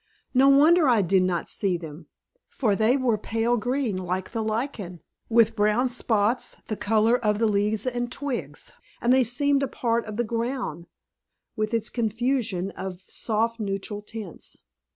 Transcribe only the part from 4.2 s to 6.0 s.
the lichen, with brown